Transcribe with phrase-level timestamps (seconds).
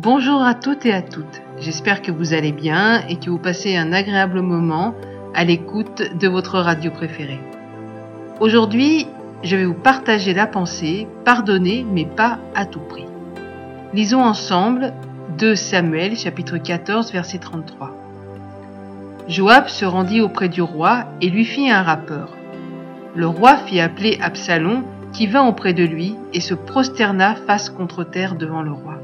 [0.00, 1.42] Bonjour à toutes et à toutes.
[1.58, 4.94] J'espère que vous allez bien et que vous passez un agréable moment
[5.34, 7.40] à l'écoute de votre radio préférée.
[8.38, 9.08] Aujourd'hui,
[9.42, 13.06] je vais vous partager la pensée, pardonner mais pas à tout prix.
[13.92, 14.92] Lisons ensemble
[15.36, 17.90] 2 Samuel chapitre 14 verset 33.
[19.26, 22.36] Joab se rendit auprès du roi et lui fit un rapport.
[23.16, 28.04] Le roi fit appeler Absalom qui vint auprès de lui et se prosterna face contre
[28.04, 28.94] terre devant le roi.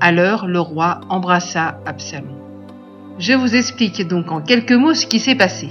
[0.00, 2.36] Alors le roi embrassa Absalom.
[3.18, 5.68] Je vous explique donc en quelques mots ce qui s'est passé.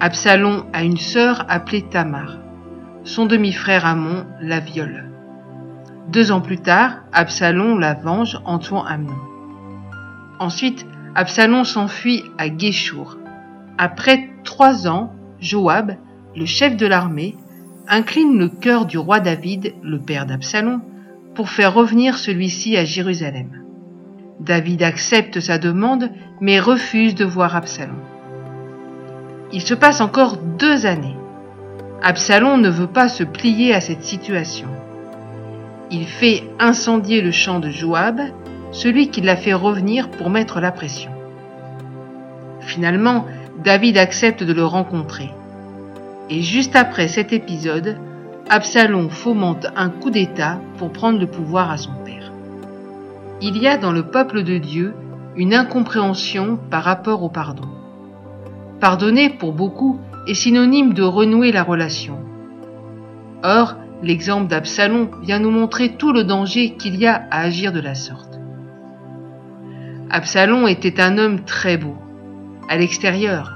[0.00, 2.38] Absalom a une sœur appelée Tamar.
[3.04, 5.10] Son demi-frère Amon la viole.
[6.08, 9.16] Deux ans plus tard, Absalom la venge en tuant Amnon.
[10.38, 13.16] Ensuite, Absalom s'enfuit à Guéchour.
[13.78, 15.96] Après trois ans, Joab,
[16.36, 17.36] le chef de l'armée,
[17.88, 20.82] incline le cœur du roi David, le père d'Absalom,
[21.48, 23.62] faire revenir celui-ci à Jérusalem.
[24.40, 27.98] David accepte sa demande, mais refuse de voir Absalom.
[29.52, 31.16] Il se passe encore deux années.
[32.02, 34.68] Absalom ne veut pas se plier à cette situation.
[35.90, 38.20] Il fait incendier le champ de Joab,
[38.72, 41.10] celui qui l'a fait revenir pour mettre la pression.
[42.60, 43.26] Finalement,
[43.62, 45.30] David accepte de le rencontrer.
[46.30, 47.98] Et juste après cet épisode,
[48.52, 52.32] Absalom fomente un coup d'État pour prendre le pouvoir à son père.
[53.40, 54.92] Il y a dans le peuple de Dieu
[55.36, 57.68] une incompréhension par rapport au pardon.
[58.80, 62.18] Pardonner pour beaucoup est synonyme de renouer la relation.
[63.44, 67.80] Or, l'exemple d'Absalom vient nous montrer tout le danger qu'il y a à agir de
[67.80, 68.40] la sorte.
[70.10, 71.94] Absalom était un homme très beau,
[72.68, 73.54] à l'extérieur,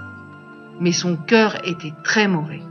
[0.78, 2.62] mais son cœur était très mauvais.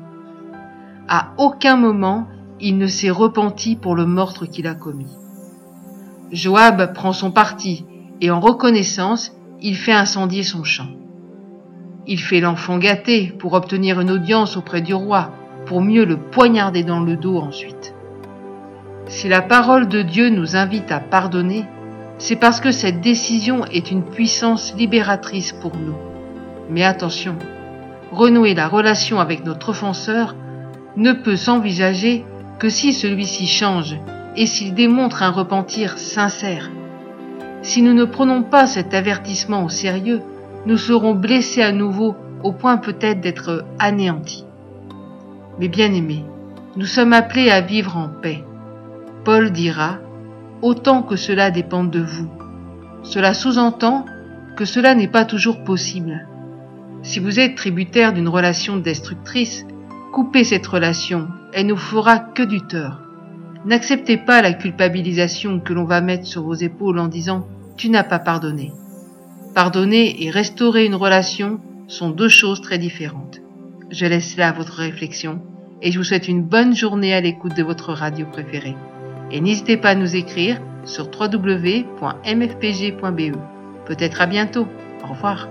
[1.08, 2.28] À aucun moment
[2.60, 5.12] il ne s'est repenti pour le meurtre qu'il a commis.
[6.32, 7.86] Joab prend son parti
[8.22, 10.88] et en reconnaissance, il fait incendier son champ.
[12.08, 15.32] Il fait l'enfant gâté pour obtenir une audience auprès du roi,
[15.66, 17.94] pour mieux le poignarder dans le dos ensuite.
[19.08, 21.66] Si la parole de Dieu nous invite à pardonner,
[22.18, 25.96] c'est parce que cette décision est une puissance libératrice pour nous.
[26.70, 27.36] Mais attention,
[28.12, 30.36] renouer la relation avec notre offenseur
[30.98, 32.26] ne peut s'envisager
[32.60, 33.98] que si celui-ci change
[34.36, 36.70] et s'il démontre un repentir sincère.
[37.62, 40.22] Si nous ne prenons pas cet avertissement au sérieux,
[40.66, 44.46] nous serons blessés à nouveau au point peut-être d'être anéantis.
[45.60, 46.26] Mais bien aimés,
[46.76, 48.44] nous sommes appelés à vivre en paix.
[49.24, 50.00] Paul dira,
[50.62, 52.30] autant que cela dépend de vous.
[53.04, 54.06] Cela sous-entend
[54.56, 56.28] que cela n'est pas toujours possible.
[57.02, 59.66] Si vous êtes tributaire d'une relation destructrice,
[60.14, 63.00] coupez cette relation, elle ne fera que du tort.
[63.66, 67.48] N'acceptez pas la culpabilisation que l'on va mettre sur vos épaules en disant
[67.78, 68.72] tu n'as pas pardonné.
[69.56, 73.42] Pardonner et restaurer une relation sont deux choses très différentes.
[73.90, 75.42] Je laisse là votre réflexion
[75.82, 78.78] et je vous souhaite une bonne journée à l'écoute de votre radio préférée.
[79.32, 81.86] Et n'hésitez pas à nous écrire sur www.mfpg.be.
[83.86, 84.68] Peut-être à bientôt.
[85.04, 85.48] Au revoir.